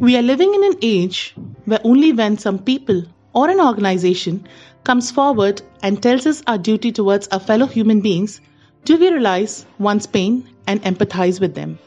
[0.00, 4.46] We are living in an age where only when some people or an organization
[4.84, 8.40] comes forward and tells us our duty towards our fellow human beings
[8.84, 11.80] do we realize one's pain and empathize with them.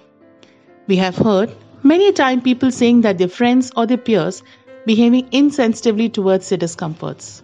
[0.87, 4.43] We have heard many a time people saying that their friends or their peers
[4.85, 7.43] behaving insensitively towards their discomforts.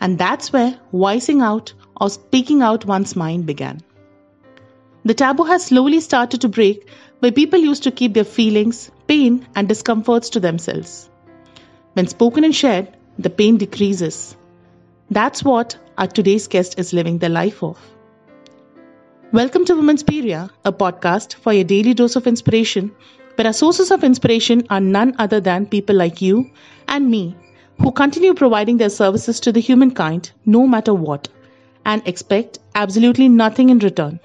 [0.00, 3.80] And that's where voicing out or speaking out one's mind began.
[5.04, 6.88] The taboo has slowly started to break
[7.20, 11.10] where people used to keep their feelings, pain, and discomforts to themselves.
[11.92, 12.88] When spoken and shared,
[13.18, 14.36] the pain decreases.
[15.10, 17.78] That's what our today's guest is living the life of.
[19.30, 22.92] Welcome to Wominspiria, a podcast for your daily dose of inspiration,
[23.34, 26.50] where our sources of inspiration are none other than people like you
[26.88, 27.36] and me,
[27.80, 31.28] who continue providing their services to the humankind no matter what,
[31.84, 34.18] and expect absolutely nothing in return.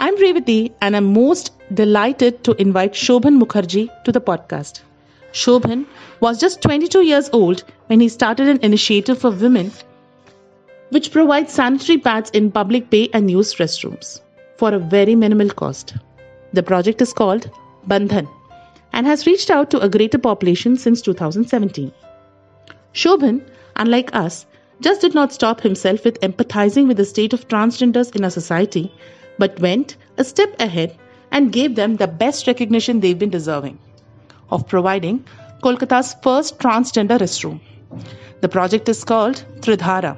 [0.00, 4.82] I'm Revati, and I'm most delighted to invite Sobhan Mukherjee to the podcast.
[5.32, 5.86] Sobhan
[6.20, 9.72] was just 22 years old when he started an initiative for women
[10.90, 14.20] which provides sanitary pads in public pay and use restrooms
[14.56, 15.94] for a very minimal cost.
[16.52, 17.50] The project is called
[17.88, 18.28] Bandhan
[18.92, 21.92] and has reached out to a greater population since 2017.
[22.94, 24.46] Sobhan, unlike us,
[24.80, 28.92] just did not stop himself with empathizing with the state of transgenders in our society,
[29.38, 30.96] but went a step ahead
[31.30, 33.78] and gave them the best recognition they've been deserving
[34.50, 35.24] of providing
[35.62, 37.60] Kolkata's first transgender restroom.
[38.40, 40.16] The project is called Tridhara.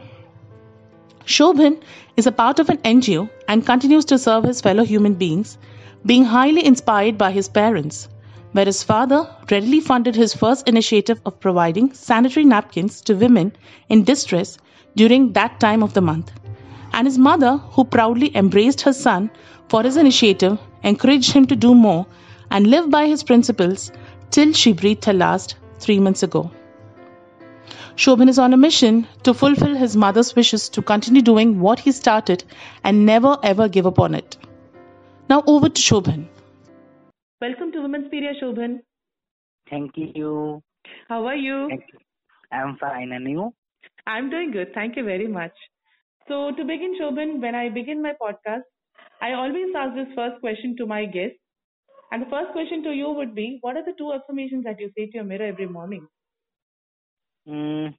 [1.27, 1.81] Sobhan
[2.17, 5.59] is a part of an NGO and continues to serve his fellow human beings,
[6.05, 8.09] being highly inspired by his parents,
[8.53, 13.53] where his father readily funded his first initiative of providing sanitary napkins to women
[13.89, 14.59] in distress
[14.97, 16.33] during that time of the month.
[16.93, 19.31] And his mother, who proudly embraced her son
[19.69, 22.07] for his initiative, encouraged him to do more
[22.51, 23.93] and live by his principles
[24.31, 26.51] till she breathed her last three months ago.
[27.97, 31.93] Sobhan is on a mission to fulfill his mother's wishes to continue doing what he
[31.93, 32.45] started
[32.83, 34.37] and never ever give up on it.
[35.29, 36.27] Now over to Sobhan.
[37.41, 38.81] Welcome to Women's Period, Sobhan.
[39.69, 40.63] Thank you.
[41.09, 41.69] How are you?
[41.69, 41.99] Thank you.
[42.53, 43.53] I'm fine, and you?
[44.07, 44.75] I'm doing good.
[44.75, 45.53] Thank you very much.
[46.31, 48.63] So, to begin, Sobhan, when I begin my podcast,
[49.21, 51.39] I always ask this first question to my guests.
[52.13, 54.91] And the first question to you would be What are the two affirmations that you
[54.97, 56.07] say to your mirror every morning?
[57.49, 57.95] Mm,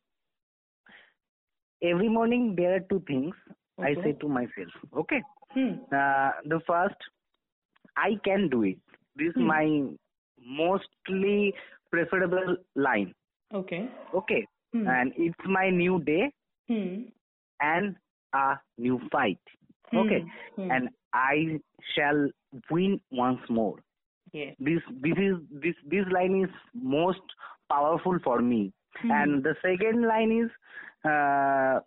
[1.83, 3.35] every morning, there are two things
[3.79, 4.73] I say to myself.
[4.97, 5.21] Okay.
[5.51, 5.73] Hmm.
[5.91, 6.95] Uh, the first,
[7.97, 8.77] I can do it.
[9.15, 9.47] This is Hmm.
[9.47, 9.65] my
[10.61, 11.53] mostly
[11.91, 13.13] preferable line.
[13.53, 13.89] Okay.
[14.13, 14.47] Okay.
[14.73, 14.87] Hmm.
[14.87, 16.31] And it's my new day
[16.67, 17.03] Hmm.
[17.61, 17.95] and
[18.33, 19.39] a new fight.
[19.93, 20.23] Okay.
[20.55, 20.71] Hmm.
[20.71, 21.59] And I
[21.95, 22.29] shall
[22.69, 23.77] win once more.
[24.33, 24.55] Yes.
[24.59, 27.33] this this is this this line is most
[27.69, 28.71] powerful for me
[29.01, 29.11] Hmm.
[29.11, 30.49] and the second line is
[31.11, 31.79] uh,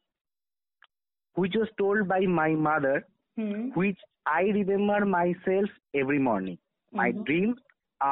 [1.34, 2.94] which was told by my mother
[3.38, 3.62] Hmm.
[3.80, 4.00] which
[4.32, 5.70] i remember myself
[6.02, 6.58] every morning
[7.00, 7.24] my Mhm.
[7.28, 7.58] dreams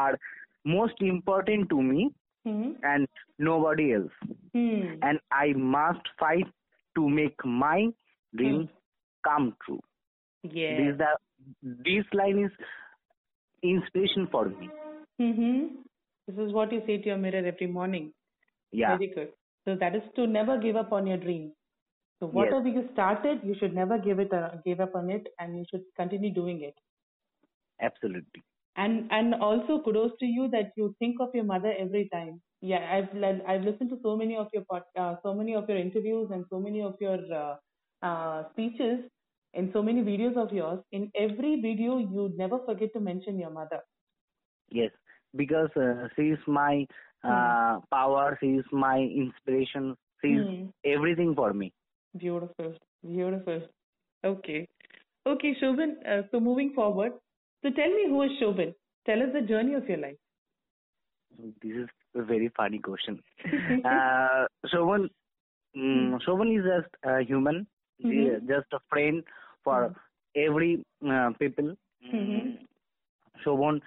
[0.01, 0.15] are
[0.77, 2.07] most important to me
[2.49, 2.71] Hmm.
[2.93, 3.09] and
[3.51, 4.17] nobody else
[4.57, 4.83] Hmm.
[5.11, 6.51] and i must fight
[6.99, 7.79] to make my
[8.37, 8.69] dreams
[9.25, 9.81] come true
[10.43, 10.77] Yeah.
[10.79, 11.11] this the
[11.89, 12.53] this line is
[13.63, 14.71] inspiration for me
[15.21, 15.67] Mm-hmm.
[16.27, 18.13] This is what you say to your mirror every morning.
[18.73, 19.33] yeah Very good.
[19.65, 21.53] So that is to never give up on your dream.
[22.21, 22.35] So Yes.
[22.37, 25.65] whatever you started, you should never give it, uh, give up on it, and you
[25.71, 26.75] should continue doing it.
[27.81, 28.43] absolutely
[28.77, 32.41] And and also kudos to you that you think of your mother every time.
[32.61, 33.11] Yeah, I've
[33.47, 36.45] I've listened to so many of your pod, uh, so many of your interviews and
[36.51, 37.57] so many of your uh,
[38.03, 39.01] uh, speeches
[39.55, 40.81] and so many videos of yours.
[40.93, 43.81] In every video, you never forget to mention your mother.
[44.71, 44.91] Yes,
[45.37, 46.87] because uh, she is my
[47.25, 50.69] uh, power, she is my inspiration, she is Hmm.
[50.85, 51.73] everything for me.
[52.17, 53.63] Beautiful, beautiful.
[54.25, 54.69] Okay,
[55.27, 55.97] okay, Sobhan.
[56.07, 57.13] Uh, so moving forward,
[57.63, 58.75] so tell me who is Sobhan?
[59.07, 60.17] Tell us the journey of your life.
[61.63, 63.21] This is a very funny question.
[63.85, 65.09] uh, Sobhan,
[65.77, 67.67] mm, Sobhan is just a human,
[68.05, 68.49] Mhm.
[68.49, 69.23] just a friend
[69.65, 69.95] for
[70.35, 71.77] every uh, people.
[72.13, 72.59] Mhm.
[73.45, 73.81] Sobhan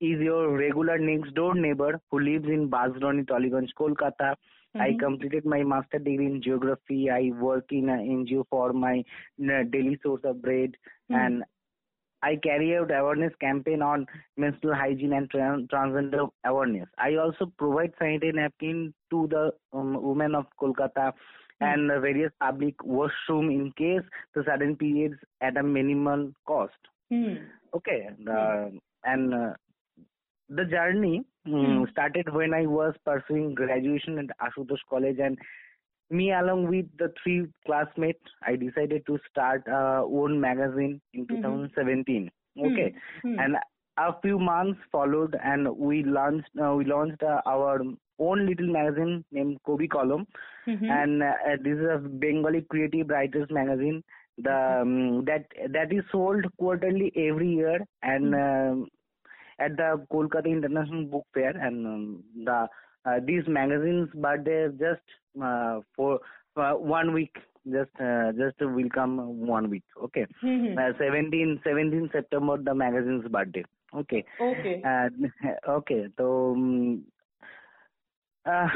[0.00, 4.34] is your regular next door neighbor who lives in Bansdroni, Tollygunge, Kolkata.
[4.74, 4.98] I Mhm.
[5.00, 7.10] completed my master degree in geography.
[7.10, 10.76] I work in an NGO for my uh, daily source of bread,
[11.08, 11.14] Hmm.
[11.22, 11.44] and
[12.22, 14.06] I carry out awareness campaign on
[14.36, 16.88] menstrual hygiene and tran- transgender awareness.
[16.98, 19.42] I also provide sanitary napkin to the
[19.72, 21.12] um, women of Kolkata
[21.60, 26.72] and uh, various public washroom in case the sudden periods at a minimal cost.
[27.10, 27.34] Hmm.
[27.74, 28.66] Okay, and, uh,
[29.04, 29.52] and uh,
[30.48, 35.38] the journey um, started when I was pursuing graduation at Ashutosh College, and
[36.10, 42.30] me along with the three classmates, I decided to start uh, own magazine in 2017.
[42.58, 42.94] Okay,
[43.24, 43.56] and
[43.98, 47.80] a few months followed, and we launched uh, we launched uh, our
[48.18, 50.26] own little magazine named Kobi Column,
[50.90, 51.32] and uh,
[51.62, 54.02] this is a Bengali creative writers magazine.
[54.38, 58.88] The um, that that is sold quarterly every year, and um
[59.58, 62.68] at the Kolkata International Book Fair, and um, the
[63.04, 65.02] uh, these magazines birthday just
[65.42, 66.20] uh, for
[66.56, 67.36] uh, one week.
[67.66, 69.82] Just uh, just will come one week.
[70.04, 70.26] Okay.
[70.78, 73.64] Uh, 17 17 september the magazine's birthday.
[73.94, 74.24] Okay.
[74.40, 74.82] Okay.
[74.86, 75.08] uh,
[75.70, 76.06] okay.
[76.16, 77.04] So um,
[78.52, 78.68] uh,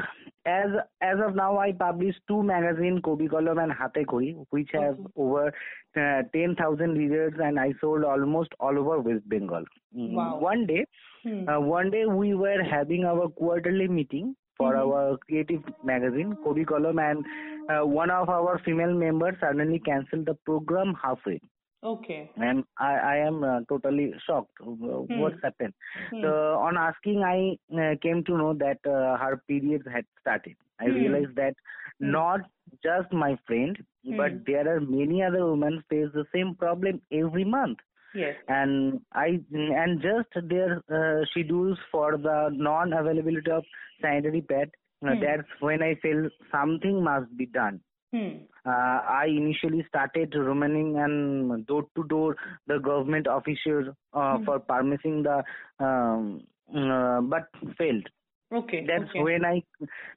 [0.47, 0.71] as
[1.11, 5.47] as of now i publish two magazine kobi column and hate kori which have over
[5.49, 9.65] uh, 10000 readers and i sold almost all over west bengal
[9.97, 10.39] Mm, Wow.
[10.43, 10.85] one day
[11.25, 11.41] Hmm.
[11.49, 14.31] uh, one day we were having our quarterly meeting
[14.61, 14.81] for Mhm.
[14.85, 17.27] our creative magazine, Kobi Column, and
[17.75, 21.37] uh, one of our female members suddenly cancelled the program halfway.
[21.85, 22.31] Okay.
[22.37, 24.53] And I, I am uh, totally shocked.
[24.61, 25.19] Uh, Hmm.
[25.21, 25.75] What's happened?
[26.11, 26.23] Hmm.
[26.23, 26.29] So
[26.67, 30.57] on asking, I uh, came to know that uh, her periods had started.
[30.81, 30.95] I Hmm.
[30.95, 31.55] realized that
[32.01, 32.11] Hmm.
[32.13, 32.41] not
[32.83, 34.17] just my friend, Hmm.
[34.17, 37.79] but there are many other women face the same problem every month
[38.15, 38.37] Yes.
[38.49, 43.65] and I and just their uh, schedules for the non-availability of
[44.01, 44.71] sanitary pad.
[45.03, 45.19] Hmm.
[45.21, 47.81] That's when I felt something must be done.
[48.13, 48.45] Hmm.
[48.65, 52.37] Uh, I initially started remaining and door to door
[52.67, 54.45] the government officials uh, Hmm.
[54.45, 55.43] for permitting the,
[55.81, 56.43] um,
[56.75, 57.49] uh, but
[57.79, 58.09] failed
[58.53, 58.85] Okay.
[58.87, 59.23] that's okay.
[59.23, 59.63] when I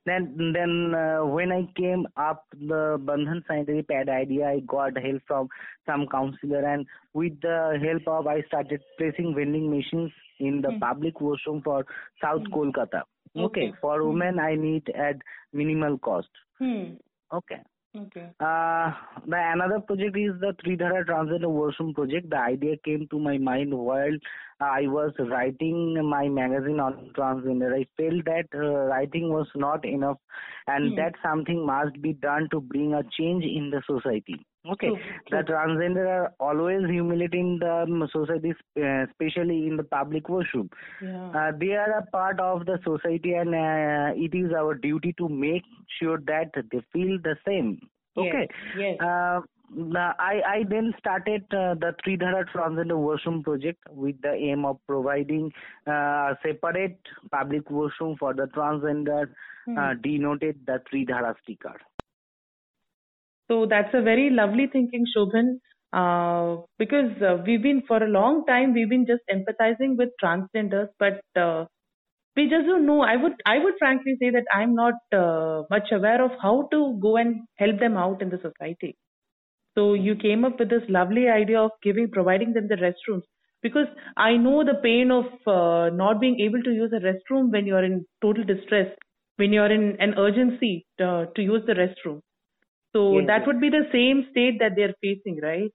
[0.06, 5.22] then then uh, when I came up the Bandhan sanitary pad idea, I got help
[5.26, 5.48] from
[5.86, 10.80] some counselor, and with the help of I started placing vending machines in the Hmm.
[10.80, 11.86] public washroom for
[12.22, 12.54] South Hmm.
[12.54, 13.04] Kolkata.
[13.38, 13.74] Okay, Okay.
[13.80, 14.10] for Hmm.
[14.10, 15.16] women I need at
[15.54, 16.28] minimal cost.
[16.60, 16.96] Hmm.
[17.32, 17.62] Okay.
[17.96, 18.28] Okay.
[18.42, 18.92] Uh,
[19.26, 22.30] the another project is the Tridhara Transgender Washroom project.
[22.30, 24.18] The idea came to my mind while
[24.60, 27.74] I was writing my magazine on transgender.
[27.74, 30.18] I felt that uh, writing was not enough,
[30.68, 30.96] and Hmm.
[30.96, 34.46] that something must be done to bring a change in the society.
[34.72, 34.90] Okay,
[35.30, 40.70] the transgender are always humiliating the um, society, uh, especially in the public washroom.
[41.02, 41.30] Yeah.
[41.30, 45.30] Uh, they are a part of the society, and uh, it is our duty to
[45.30, 45.64] make
[46.00, 47.80] sure that they feel the same.
[48.18, 48.48] Okay.
[48.78, 48.98] Yes.
[49.00, 49.42] Uh,
[49.98, 55.52] I, I then started uh, the Tridhara Transgender Washroom project with the aim of providing
[55.88, 57.00] uh, separate
[57.32, 59.28] public washroom for the transgender,
[59.66, 59.80] Hmm.
[59.80, 61.74] uh, denoted the Tridhara sticker.
[63.50, 65.60] So that's a very lovely thinking, Sobhan.
[65.94, 70.90] Uh, because uh, we've been for a long time we've been just empathizing with transgenders,
[71.00, 71.66] but uh,
[72.36, 73.02] we just don't know.
[73.02, 77.00] I would I would frankly say that I'm not uh, much aware of how to
[77.02, 78.98] go and help them out in the society.
[79.76, 83.24] So you came up with this lovely idea of giving providing them the restrooms
[83.62, 83.88] because
[84.18, 87.84] I know the pain of uh, not being able to use a restroom when you're
[87.84, 88.88] in total distress,
[89.38, 92.22] when you're in an urgency uh, to use the restroom.
[92.96, 93.48] So Yes, that yes.
[93.48, 95.72] would be the same state that they're facing, right?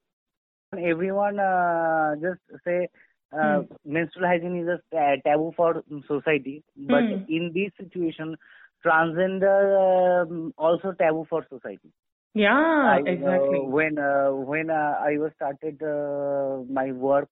[0.77, 2.89] Everyone uh, just say
[3.37, 7.25] uh, menstrual hygiene is a taboo for society, but Hmm.
[7.29, 8.37] in this situation,
[8.85, 11.93] transgender um, also taboo for society.
[12.35, 13.61] Yeah, I, exactly.
[13.61, 17.29] Uh, when uh, when uh, I was started uh, my work,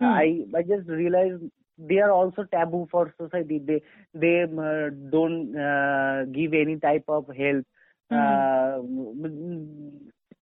[0.00, 0.20] Hmm.
[0.20, 1.42] I I just realized
[1.78, 3.58] they are also taboo for society.
[3.58, 3.82] They
[4.14, 7.66] they uh, don't uh, give any type of help,
[8.10, 8.42] Hmm.
[8.42, 8.80] uh,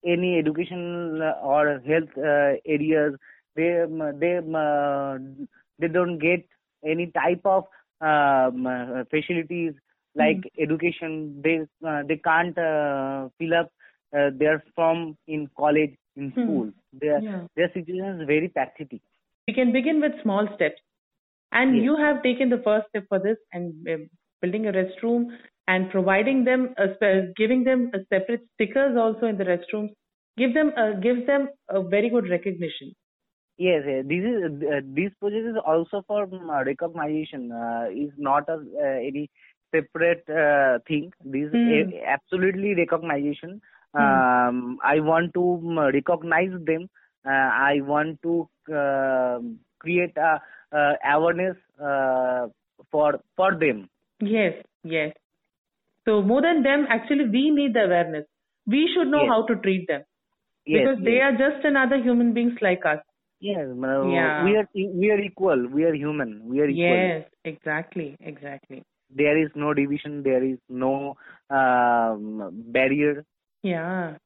[0.06, 3.16] any education or health uh, areas.
[3.56, 5.18] They um, they uh,
[5.80, 6.46] they don't get
[6.86, 7.66] any type of
[8.02, 9.74] um, uh, facilities
[10.16, 11.42] like education.
[11.44, 13.72] They uh, they can't uh, fill up
[14.18, 16.42] uh, their form in college in Hmm.
[16.42, 16.72] school.
[16.94, 17.48] Their Yeah.
[17.56, 19.02] their situation is very pathetic.
[19.48, 20.82] We can begin with small steps.
[21.52, 21.84] And Yes.
[21.84, 23.98] you have taken the first step for this and uh,
[24.42, 25.28] building a restroom
[25.68, 26.88] and providing them, a
[27.38, 29.90] giving them a separate stickers also in the restrooms.
[30.38, 32.96] Give them, uh, gives them a very good recognition.
[33.58, 34.04] Yes, yes.
[34.08, 37.52] this is uh, this project is also for um, uh, recognition.
[37.52, 39.30] Uh, is not a uh, any
[39.74, 41.12] separate uh, thing.
[41.24, 43.62] This is a- absolutely recognition.
[43.94, 46.90] Um, I want to um, recognize them.
[47.24, 49.40] Uh, I want to uh,
[49.80, 50.42] create a
[50.76, 52.48] uh, awareness uh,
[52.92, 53.88] for for them.
[54.20, 54.54] Yes,
[54.84, 55.14] yes.
[56.06, 58.26] So more than them, actually, we need the awareness.
[58.66, 59.30] We should know Yes.
[59.30, 60.04] how to treat them
[60.66, 63.00] Yes, because they are just another human beings like us.
[63.40, 64.46] Yes, uh, Yeah.
[64.46, 65.68] we are we are equal.
[65.68, 66.46] We are human.
[66.46, 66.96] We are equal.
[66.98, 68.84] Yes, exactly, exactly.
[69.10, 70.24] There is no division.
[70.24, 71.18] There is no
[71.50, 73.26] um, barrier.
[73.62, 74.18] Yeah.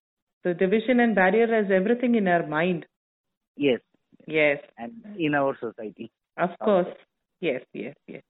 [0.43, 2.85] So division and barrier is everything in our mind.
[3.55, 3.81] Yes,
[4.27, 6.11] Yes, and in our society.
[6.37, 6.87] of course.
[7.39, 8.23] Yes, yes, yes.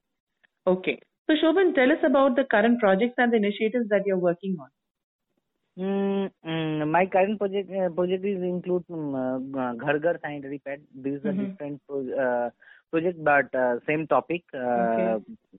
[0.65, 0.99] Okay.
[1.27, 4.69] So Sobhan, tell us about the current projects and the initiatives that you're working on.
[5.77, 10.81] Mm, mm, my current project uh, project is include um, uh, Ghar Ghar sanitary pad.
[10.95, 11.49] This is a Mhm.
[11.51, 12.49] different pro- uh,
[12.89, 15.07] project, but uh, same topic, uh, Okay.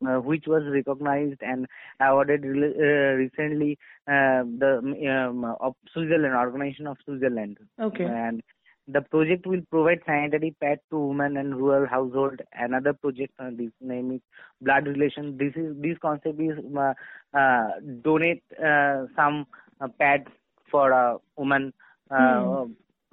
[0.09, 1.69] uh, which was recognized and
[2.01, 4.73] awarded uh, recently uh, the
[5.15, 7.59] um, of Switzerland organization of Switzerland.
[7.79, 8.05] Okay.
[8.05, 8.43] And
[8.89, 12.41] the project will provide sanitary pads to women and rural household.
[12.53, 14.21] Another project, uh, this name is
[14.63, 15.37] blood relation.
[15.39, 16.95] This is this concept is uh,
[17.37, 17.69] uh,
[18.03, 19.47] donate uh, some
[19.81, 20.27] uh, pad
[20.71, 21.73] for a woman.
[22.11, 22.67] Uh,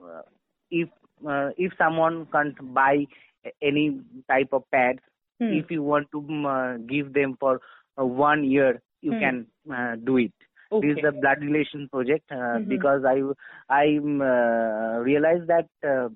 [0.04, 0.22] uh,
[0.72, 0.90] if
[1.28, 3.06] uh, if someone can't buy
[3.62, 5.00] any type of pads,
[5.40, 5.60] Hmm.
[5.60, 7.60] if you want to um, uh, give them for
[8.00, 9.20] uh, one year, you Hmm.
[9.20, 10.34] can uh, do it.
[10.72, 10.88] Okay.
[10.88, 12.68] This is the blood relation project uh, Mhm.
[12.68, 13.22] because I
[13.70, 16.10] I um, uh, realized that uh,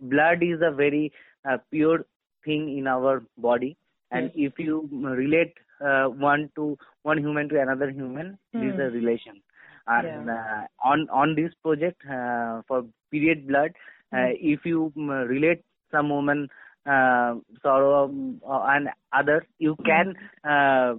[0.00, 1.12] blood is a very
[1.48, 2.04] uh, pure
[2.44, 3.76] thing in our body,
[4.10, 4.52] and Yes.
[4.52, 8.94] if you relate uh, one to one human to another human, this is a Hmm.
[8.98, 9.42] relation.
[9.86, 13.72] And uh, on on this project uh, for period blood,
[14.12, 16.48] uh, if you um, relate some woman
[16.86, 20.94] uh, sorrow um, uh, and others, you can uh,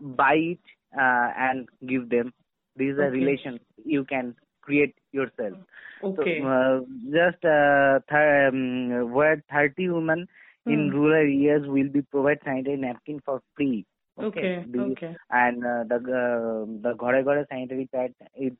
[0.00, 0.60] buy it
[0.96, 2.32] uh, and give them.
[2.76, 3.10] This is a Okay.
[3.20, 5.54] relation you can create yourself.
[6.02, 6.40] Okay.
[6.40, 6.80] So, uh,
[7.12, 10.26] just uh, th- um, where 30 women
[10.66, 10.90] in Hmm.
[10.90, 13.84] rural areas will be provided sanitary napkin for free.
[14.18, 14.64] Okay.
[14.66, 15.16] This- Okay.
[15.30, 18.52] And uh, the uh, the Ghare Ghare sanitary pad is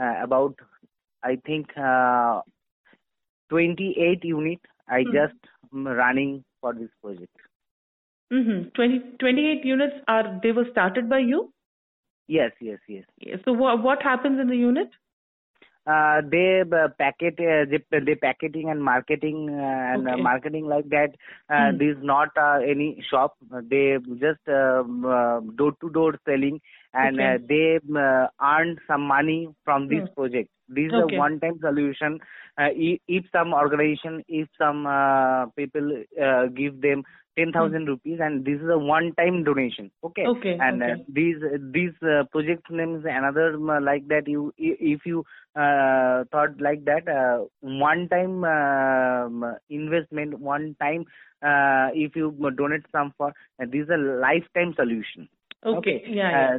[0.00, 0.54] uh, about
[1.22, 2.42] I think uh,
[3.48, 4.60] 28 unit.
[4.88, 5.12] I Hmm.
[5.12, 5.34] just
[5.72, 7.36] um, running for this project.
[8.32, 8.68] Mm-hmm.
[8.74, 11.52] 20, 28 units are they were started by you.
[12.28, 13.04] Yes, yes, yes.
[13.44, 14.88] So what what happens in the unit?
[15.86, 20.20] Uh, they uh, packet uh, they, they packeting and marketing uh, and uh, Okay.
[20.20, 21.10] marketing like that.
[21.48, 21.70] Uh.
[21.72, 23.36] This is not uh, any shop.
[23.54, 26.60] Uh, They just door to door selling
[26.92, 27.22] and Okay.
[27.22, 30.14] uh, they uh, earn some money from this Hmm.
[30.14, 30.50] project.
[30.68, 32.18] This is a one time solution.
[32.58, 37.04] Uh, if some organization, if some uh, people uh, give them
[37.38, 39.90] 10,000 rupees and this is a one time donation.
[40.02, 40.26] Okay.
[40.26, 41.04] Okay, And uh, okay.
[41.08, 41.36] these
[41.72, 47.06] these uh, project names another um, like that you if you uh, thought like that
[47.08, 51.04] uh, one time um, investment one time
[51.42, 55.28] uh, if you donate some for uh, this is a lifetime solution
[55.64, 56.02] Okay.
[56.06, 56.56] Yeah.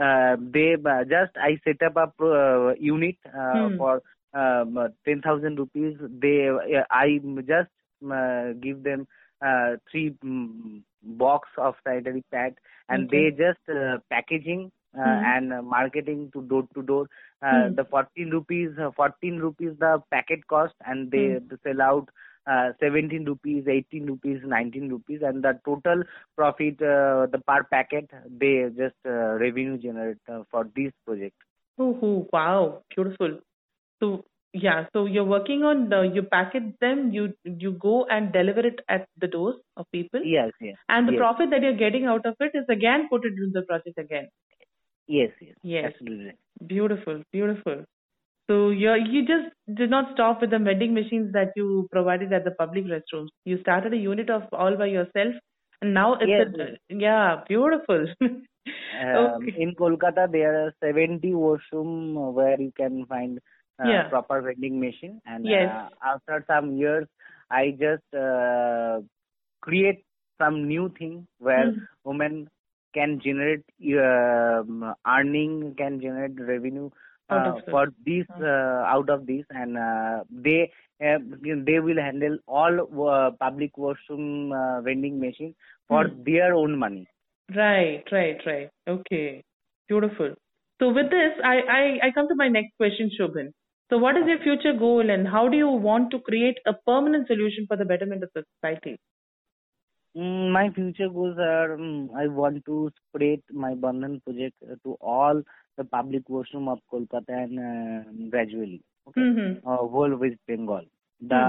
[0.00, 3.76] uh, they uh, just I set up a pro, uh, unit uh, Hmm.
[3.76, 4.02] for
[4.34, 5.96] um, uh, 10,000 rupees.
[6.20, 7.70] They uh, I just
[8.10, 9.06] uh, give them
[9.44, 12.54] uh, three mm, box of sanitary pad
[12.88, 13.10] and Okay.
[13.10, 15.24] they just uh, packaging uh, Hmm.
[15.24, 17.06] and uh, marketing to door to door.
[17.42, 17.74] Uh, Hmm.
[17.74, 21.48] The 14 rupees, uh, 14 rupees the packet cost, and they, Hmm.
[21.48, 22.08] they sell out
[22.48, 26.02] uh, 17 rupees, 18 rupees, 19 rupees, and the total
[26.36, 31.36] profit, uh, the per packet, they just uh, revenue generate uh, for this project.
[31.78, 33.38] Oh, oh, wow, beautiful.
[34.00, 38.60] So yeah, so you're working on the you package them, you you go and deliver
[38.66, 41.18] it at the doors of people, Yes, yes, and the yes.
[41.20, 44.28] profit that you're getting out of it is again put into the project again.
[45.06, 45.92] yes, yes, Yes.
[45.92, 46.32] absolutely.
[46.66, 47.84] Beautiful, beautiful.
[48.48, 52.44] So you you just did not stop with the vending machines that you provided at
[52.44, 53.28] the public restrooms.
[53.44, 55.34] You started a unit of all by yourself,
[55.82, 58.06] and now it's Yes, a, yeah, beautiful.
[58.92, 59.56] Um, okay.
[59.56, 63.38] In Kolkata, there are 70 washroom where you can find
[63.82, 64.08] uh, Yeah.
[64.08, 65.20] proper vending machine.
[65.26, 65.70] And Yes.
[65.70, 67.06] uh, after some years,
[67.50, 69.00] I just uh,
[69.60, 70.04] create
[70.40, 71.84] some new thing where Hmm.
[72.04, 72.48] women
[72.94, 73.64] can generate
[73.98, 76.90] um, earning, can generate revenue
[77.30, 78.42] uh, for this Hmm.
[78.42, 80.70] uh, out of these and uh, they
[81.04, 81.18] uh,
[81.66, 85.54] they will handle all uh, public washroom uh, vending machines
[85.88, 86.22] for Hmm.
[86.26, 87.06] their own money.
[87.54, 88.70] Right, right, right.
[88.88, 89.44] Okay.
[89.88, 90.34] Beautiful.
[90.80, 93.52] So with this, I, I, I come to my next question, Sobhan.
[93.90, 97.26] So what is your future goal and how do you want to create a permanent
[97.26, 98.98] solution for the betterment of the society?
[100.16, 105.42] Mm, my future goals are mm, I want to spread my Bandhan project to all
[105.78, 109.68] the public washroom of Kolkata and uh, gradually, okay, Mm-hmm.
[109.68, 110.84] uh, whole West Bengal.
[111.20, 111.42] The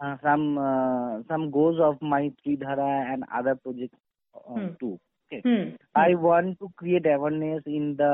[0.00, 3.98] uh, some uh, some goals of my Tridhara and other projects
[4.34, 4.68] uh, Hmm.
[4.80, 4.98] too.
[5.32, 5.70] Okay, Hmm.
[5.94, 8.12] I want to create awareness in the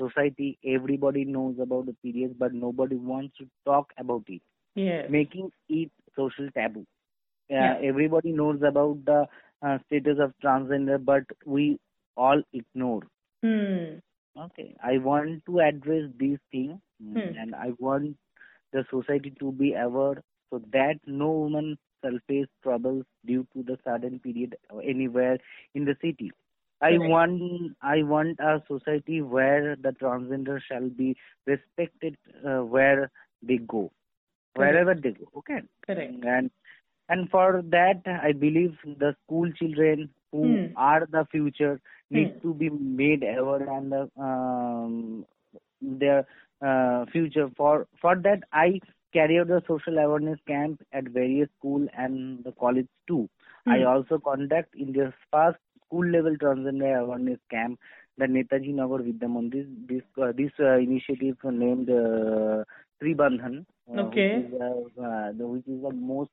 [0.00, 0.58] society.
[0.76, 4.42] Everybody knows about the periods, but nobody wants to talk about it
[4.76, 5.10] Yes.
[5.10, 6.86] making it social taboo.
[7.50, 7.78] Uh, Yeah.
[7.90, 9.26] Everybody knows about the
[9.62, 11.78] uh, status of transgender, but we
[12.16, 13.02] all ignore.
[13.42, 13.98] Hmm.
[14.38, 17.32] Okay, I want to address these things, mm, Hmm.
[17.40, 18.16] and I want
[18.72, 23.78] the society to be aware so that no woman shall face troubles due to the
[23.84, 25.38] sudden period anywhere
[25.74, 26.30] in the city.
[26.80, 26.98] I Correct.
[26.98, 33.10] want I want a society where the transgender shall be respected uh, where
[33.42, 33.90] they go,
[34.54, 34.54] Correct.
[34.54, 35.26] wherever they go.
[35.38, 36.22] Okay, Correct.
[36.22, 36.50] and
[37.08, 40.76] and for that I believe the school children who Hmm.
[40.76, 41.80] are the future
[42.12, 42.42] need Hmm.
[42.42, 45.26] to be made aware and the um,
[45.80, 46.26] their
[46.64, 47.50] uh, future.
[47.56, 48.80] For for that, I
[49.12, 53.28] carry out the social awareness camp at various school and the college too.
[53.68, 53.84] I Hmm.
[53.84, 57.78] also conduct India's first school level transgender awareness camp,
[58.18, 59.66] the Netaji Nagar Vidya Mandir.
[59.88, 62.64] This uh, this uh, initiative named uh,
[63.02, 64.18] Tribandhan, uh, Okay.
[64.18, 66.30] which is, uh, uh, the, which is the most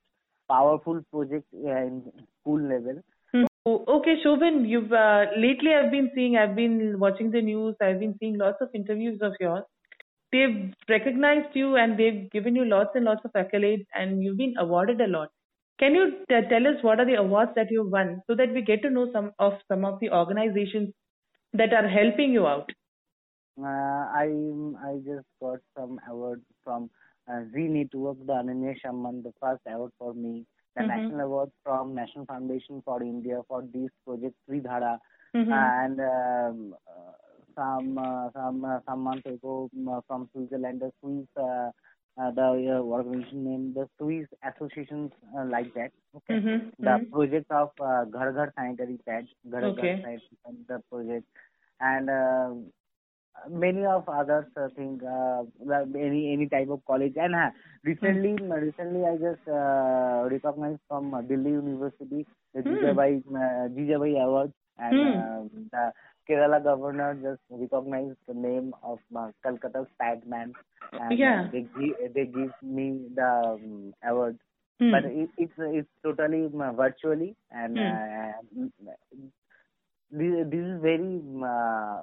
[0.49, 2.03] powerful project uh, in
[2.41, 3.01] school level.
[3.65, 8.15] Okay, Sobhan, you've uh, lately I've been seeing, I've been watching the news, I've been
[8.19, 9.63] seeing lots of interviews of yours.
[10.31, 14.55] They've recognized you and they've given you lots and lots of accolades, and you've been
[14.57, 15.29] awarded a lot.
[15.79, 18.61] Can you t- tell us what are the awards that you've won so that we
[18.61, 20.93] get to know some of some of the organizations
[21.53, 22.69] that are helping you out?
[23.59, 24.27] Uh, I
[24.85, 26.89] I just got some award from
[27.31, 30.45] uh, Zee Network, the Ananya Samman, the first award for me.
[30.75, 30.87] The Mhm.
[30.87, 34.99] national award from National Foundation for India for this project Tridhara,
[35.35, 35.51] Mhm.
[35.51, 37.13] and um, uh,
[37.55, 41.71] some uh, some uh, some months ago um, uh, from Switzerland, the Swiss uh,
[42.21, 45.91] uh, the uh, organization named the Swiss associations uh, like that.
[46.15, 46.71] Okay, Mhm.
[46.79, 47.11] the Mhm.
[47.11, 51.27] project of uh, Ghar Ghar sanitary pad, Ghar Ghar sanitary pad, the project,
[51.81, 52.51] and uh,
[53.49, 55.43] many of others uh, think uh,
[55.95, 57.49] any any type of college and uh,
[57.83, 58.33] recently
[58.67, 62.71] recently I just uh, recognized from uh, Delhi University the Hmm.
[62.71, 65.21] Jijabai uh, Jijabai Award and Hmm.
[65.21, 65.91] um, the
[66.29, 70.55] Kerala governor just recognized the name of uh, Calcutta's Padman
[70.97, 71.37] and Yeah.
[71.37, 74.37] uh, they give they give me the um, award
[74.79, 74.91] Hmm.
[74.91, 77.79] but it, it's it's totally um, virtually and Hmm.
[77.79, 78.31] uh,
[80.11, 82.01] this, this is very uh,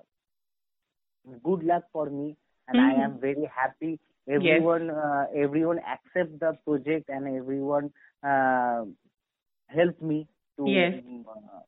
[1.42, 2.36] good luck for me
[2.68, 3.00] and I Hmm.
[3.04, 7.90] am very happy everyone uh, everyone accept the project and everyone
[8.22, 8.84] uh,
[9.68, 10.26] help me
[10.58, 10.94] to Yes.
[11.28, 11.60] uh,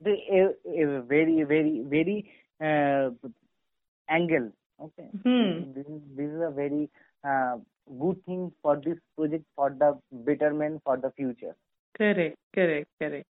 [0.00, 0.42] the a,
[0.82, 2.18] a very very very
[2.60, 3.10] uh,
[4.16, 4.48] angle
[4.86, 5.64] okay Hmm.
[5.74, 6.90] this is this is a very
[7.30, 7.56] uh,
[8.02, 9.90] good thing for this project for the
[10.30, 11.56] betterment for the future
[11.96, 13.26] Correct, correct, correct.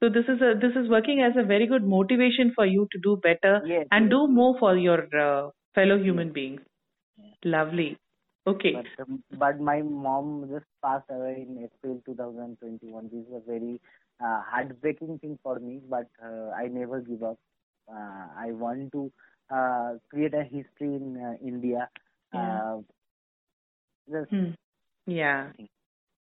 [0.00, 2.98] So this is a this is working as a very good motivation for you to
[3.02, 6.60] do better Yes, and yes, do more for your uh, fellow human beings.
[7.44, 7.96] Lovely.
[8.46, 8.72] Okay.
[8.74, 13.80] but um, but my mom just passed away in April 2021 this is a very
[14.24, 17.38] uh, heartbreaking thing for me but uh, I never give up
[17.92, 19.10] uh, I want to
[19.50, 21.88] uh, create a history in uh, India
[22.34, 22.62] Yeah.
[22.62, 22.78] uh,
[24.10, 24.50] just Hmm.
[25.06, 25.52] Yeah.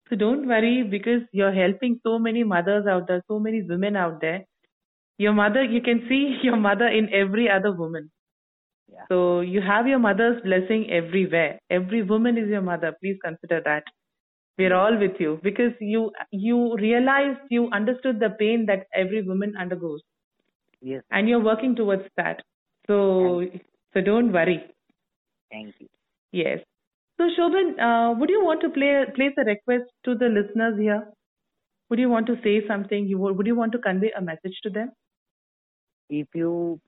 [0.09, 4.21] So don't worry because you're helping so many mothers out there, so many women out
[4.21, 4.45] there.
[5.17, 8.11] Your mother, you can see your mother in every other woman.
[8.91, 11.59] yeah So you have your mother's blessing everywhere.
[11.69, 12.93] Every woman is your mother.
[13.01, 13.83] Please consider that.
[14.57, 19.55] We're all with you because you you realized you understood the pain that every woman
[19.65, 20.01] undergoes
[20.81, 22.41] yes and you're working towards that.
[22.87, 23.43] So
[23.93, 24.63] so don't worry.
[25.51, 25.87] thank you
[26.31, 26.59] Yes.
[27.17, 31.11] So Sobhan, uh, would you want to play place a request to the listeners here?
[31.89, 33.07] Would you want to say something?
[33.07, 34.91] You would, would you want to convey a message to them?
[36.09, 36.79] if you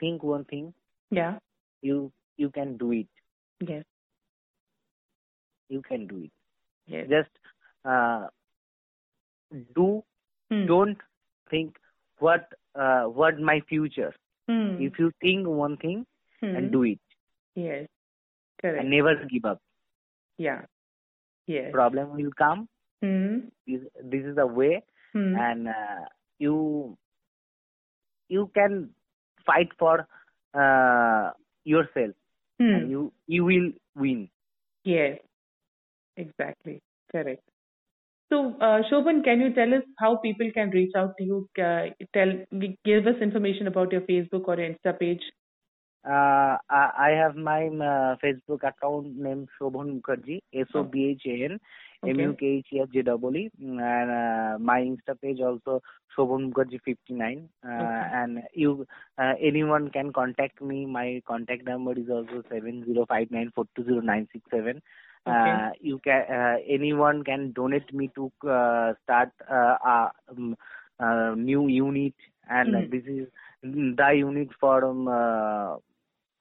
[0.00, 0.72] think one thing
[1.10, 1.38] Yeah.
[1.82, 3.06] you you can do it
[3.60, 3.84] Yes.
[5.68, 6.30] you can do it
[6.86, 7.08] Yes.
[7.08, 7.30] just
[7.84, 8.28] uh,
[9.74, 10.02] do
[10.50, 10.66] Hmm.
[10.66, 10.98] don't
[11.50, 11.76] think
[12.18, 14.12] what uh, what my future
[14.48, 14.76] Hmm.
[14.86, 16.04] if you think one thing
[16.40, 16.54] Hmm.
[16.56, 17.00] and do it
[17.54, 17.88] Yes.
[18.60, 18.80] Correct.
[18.80, 19.60] and never give up
[20.46, 20.62] Yeah.
[21.46, 21.72] Yes.
[21.72, 22.68] problem will come
[23.04, 23.38] Hmm.
[23.66, 23.80] this,
[24.12, 24.82] this is the way
[25.14, 25.34] Hmm.
[25.44, 26.04] and uh,
[26.38, 26.54] you
[28.28, 28.90] you can
[29.46, 29.94] fight for
[30.54, 31.30] uh,
[31.64, 32.14] yourself
[32.60, 32.74] Hmm.
[32.76, 33.02] and you
[33.36, 33.70] you will
[34.04, 34.28] win
[34.84, 35.18] Yes.
[36.16, 36.80] Exactly.
[37.12, 37.42] Correct.
[38.32, 41.38] So, uh, Sobhan, can you tell us how people can reach out to you?
[41.66, 42.32] Uh, tell,
[42.84, 45.22] give us information about your Facebook or your Insta page.
[46.04, 51.22] Uh, I, I have my uh, Facebook account named Sobhan Mukherjee S O B H
[51.26, 51.60] A N
[52.06, 55.80] M U K H E R J E E and uh, my Insta page also
[56.16, 58.06] Sobhan Mukherjee 59 uh, Okay.
[58.12, 58.86] and you
[59.18, 64.80] uh, anyone can contact me my contact number is also 7059420967
[65.26, 65.26] Okay.
[65.26, 70.56] Uh, you can uh, anyone can donate me to uh, start uh, a um,
[70.98, 72.14] uh, new unit,
[72.48, 72.90] and Mm.
[72.90, 73.28] this is
[73.62, 75.76] the unit for um, uh,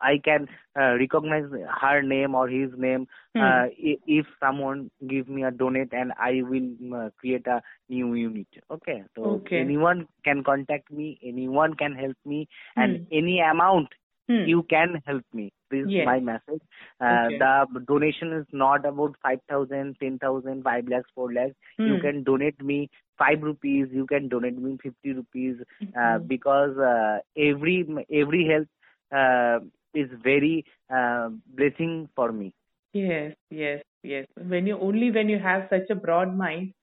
[0.01, 0.47] I can
[0.79, 1.45] uh, recognize
[1.81, 3.41] her name or his name Hmm.
[3.41, 8.47] uh, if someone give me a donate and I will uh, create a new unit.
[8.71, 9.61] Okay, so Okay.
[9.61, 13.03] anyone can contact me, anyone can help me, and Hmm.
[13.11, 13.89] any amount
[14.29, 14.45] Hmm.
[14.45, 15.51] you can help me.
[15.71, 16.61] This is my message.
[16.99, 17.37] Uh, Okay.
[17.37, 21.55] The donation is not about 5,000, 10,000, 5 lakhs, 4 lakhs.
[21.85, 25.57] You can donate me 5 rupees, you can donate me 50 rupees
[25.99, 28.67] uh, because uh, every every help
[29.11, 29.59] uh,
[29.93, 32.53] is very uh, blessing for me.
[32.93, 34.25] Yes, yes, yes.
[34.35, 36.73] When you only when you have such a broad mind,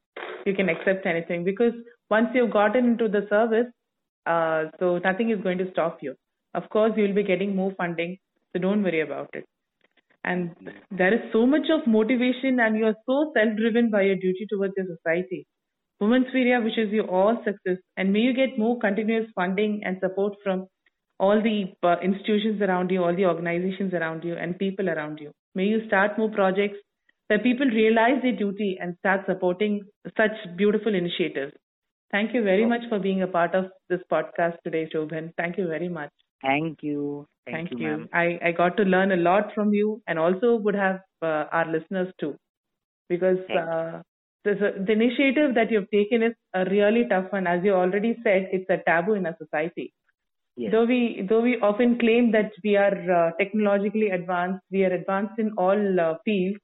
[0.47, 1.73] you can accept anything because
[2.11, 3.67] once you've gotten into the service,
[4.27, 6.15] uh, so nothing is going to stop you.
[6.55, 8.17] Of course, you'll be getting more funding,
[8.53, 9.45] so don't worry about it.
[10.25, 10.55] And
[10.91, 14.75] there is so much of motivation, and you are so self-driven by your duty towards
[14.77, 15.47] your society.
[16.03, 20.67] Wominspiria wishes you all success, and may you get more continuous funding and support from
[21.19, 25.33] all the uh, institutions around you, all the organizations around you, and people around you.
[25.55, 26.79] May you start more projects
[27.29, 29.83] where people realize their duty and start supporting
[30.17, 31.53] such beautiful initiatives.
[32.11, 35.33] Thank you very much for being a part of this podcast today, Sobhan.
[35.37, 36.11] Thank you very much.
[36.41, 37.27] Thank you.
[37.45, 38.09] Thank, Thank, you, you.
[38.13, 41.71] I, I got to learn a lot from you and also would have uh, our
[41.71, 42.37] listeners too.
[43.09, 44.03] Because uh,
[44.45, 47.47] this, uh, the initiative that you've taken is a really tough one.
[47.47, 49.93] As you already said, it's a taboo in our society.
[50.59, 50.73] Yes.
[50.73, 55.39] Though we though we often claim that we are uh, technologically advanced, we are advanced
[55.39, 56.59] in all uh, fields,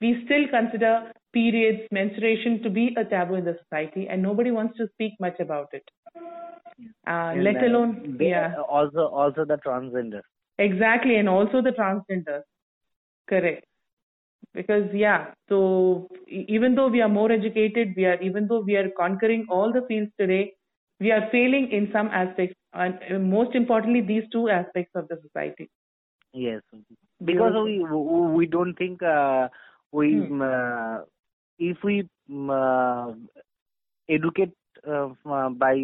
[0.00, 4.76] we still consider periods, menstruation to be a taboo in the society, and nobody wants
[4.78, 5.84] to speak much about it.
[7.06, 10.22] Uh, let uh, alone, they- yeah, Also, also the transgender.
[10.58, 12.42] exactly, and also the transgender.
[13.28, 13.64] Correct.
[14.54, 18.90] Because yeah, so even though we are more educated, we are even though we are
[18.98, 20.54] conquering all the fields today,
[20.98, 25.18] we are failing in some aspects, and uh, most importantly, these two aspects of the
[25.22, 25.70] society.
[26.32, 26.62] Yes,
[27.24, 29.48] because we we we don't think uh,
[29.92, 30.32] we Hmm.
[30.40, 31.00] uh,
[31.58, 32.08] if we
[32.50, 33.12] uh,
[34.08, 34.52] educate
[34.86, 35.74] uh, uh, by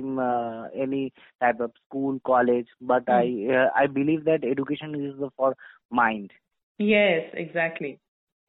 [0.75, 3.09] any type of school, college, but Hmm.
[3.09, 5.55] I uh, I believe that education is for
[5.91, 6.31] mind.
[6.79, 8.01] Yes, exactly.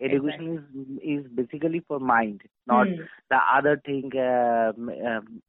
[0.01, 3.05] Education is is basically for mind, not Hmm.
[3.29, 4.11] the other thing.
[4.17, 5.41] Um, um,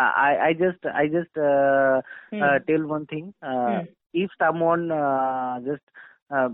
[0.00, 2.42] I I just I just uh, Hmm.
[2.42, 3.34] uh, tell one thing.
[3.42, 3.86] Uh, Hmm.
[4.12, 5.82] If someone uh, just
[6.30, 6.48] uh,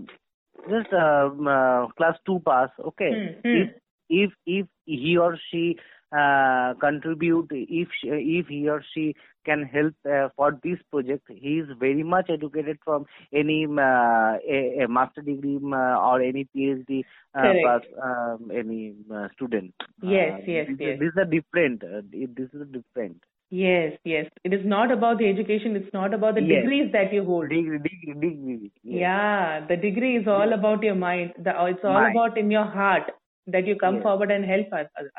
[0.69, 3.11] just um, uh, class two pass, okay.
[3.11, 3.27] Hmm.
[3.43, 3.61] Hmm.
[3.61, 3.69] If
[4.09, 5.77] if if he or she
[6.11, 11.59] uh, contribute, if she, if he or she can help uh, for this project, he
[11.59, 17.03] is very much educated from any uh, a, a master degree uh, or any PhD
[17.35, 19.73] uh, pass um, any uh, student.
[20.01, 20.99] Yes, Uh, yes, this, yes.
[20.99, 21.83] This is a different.
[21.83, 23.23] Uh, this is different.
[23.51, 24.27] Yes, yes.
[24.45, 25.75] It is not about the education.
[25.75, 26.61] It's not about the Yes.
[26.61, 27.49] degrees that you hold.
[27.49, 28.71] Degree, degree, degree.
[28.83, 28.99] Yes.
[29.01, 31.33] Yeah, the degree is all about your mind.
[31.37, 32.15] The, it's all Mind.
[32.15, 33.11] about in your heart
[33.47, 34.03] that you come Yes.
[34.03, 34.67] forward and help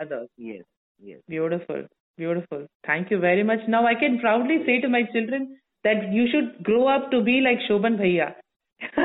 [0.01, 0.29] others.
[0.39, 0.63] Yes.
[1.11, 1.21] Yes.
[1.29, 1.85] Beautiful,
[2.17, 2.67] beautiful.
[2.87, 3.69] Thank you very much.
[3.69, 7.41] Now I can proudly say to my children that you should grow up to be
[7.43, 8.35] like Sobhan Bhaiya.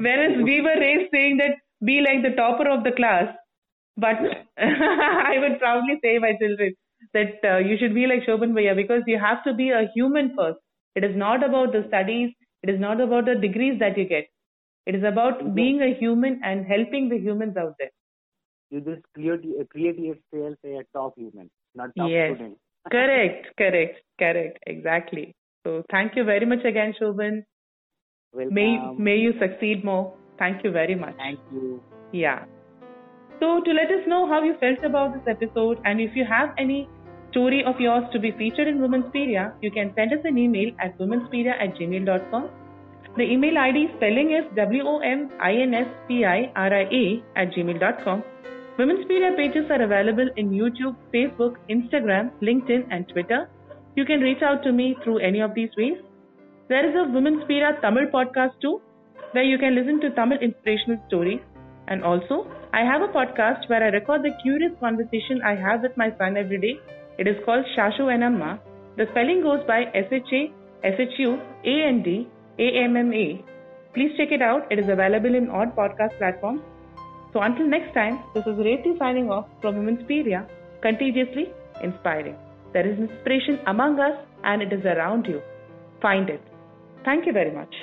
[0.00, 3.34] Whereas we were raised saying that be like the topper of the class.
[3.96, 4.16] But
[4.58, 6.74] I would proudly say my children
[7.14, 10.34] that uh, you should be like Sobhan Bhaiya because you have to be a human
[10.36, 10.58] first.
[10.94, 12.30] It is not about the studies.
[12.62, 14.28] It is not about the degrees that you get.
[14.86, 17.90] It is about being a human and helping the humans out there.
[18.70, 22.34] You just create create yourself a top human, not top Yes.
[22.34, 22.58] student.
[22.90, 24.58] correct, correct, correct.
[24.66, 25.34] Exactly.
[25.64, 27.44] So thank you very much again, Sobhan.
[28.32, 28.54] Welcome.
[28.54, 30.14] May may you succeed more.
[30.38, 31.16] Thank you very much.
[31.16, 31.82] Thank you.
[32.12, 32.44] Yeah.
[33.40, 36.54] So to let us know how you felt about this episode and if you have
[36.58, 36.88] any
[37.30, 40.98] story of yours to be featured in Wominspiria, you can send us an email at
[40.98, 42.50] wominspiria at gmail.com.
[43.16, 48.22] The email ID spelling is W-O-M-I-N-S-P-I-R-I-A at gmail.com.
[48.78, 53.48] Wominspiria pages are available in YouTube, Facebook, Instagram, LinkedIn and Twitter.
[53.96, 55.96] You can reach out to me through any of these ways.
[56.68, 58.80] There is a Wominspiria Tamil podcast too,
[59.32, 61.40] where you can listen to Tamil inspirational stories.
[61.88, 65.96] And also, I have a podcast where I record the curious conversation I have with
[65.96, 66.78] my son every day.
[67.18, 68.60] It is called Shashu and Amma.
[68.96, 70.52] The spelling goes by S-H-A,
[70.84, 73.44] S-H-U, A-N-D, A-M-M-A.
[73.94, 74.70] Please check it out.
[74.70, 76.60] It is available in all podcast platforms.
[77.32, 80.48] So until next time, this is Revati signing off from Wominspiria,
[80.82, 82.36] contagiously inspiring.
[82.72, 85.42] There is inspiration among us and it is around you.
[86.00, 86.42] Find it.
[87.04, 87.74] Thank you very much.